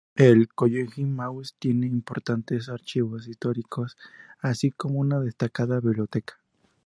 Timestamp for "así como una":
4.39-5.19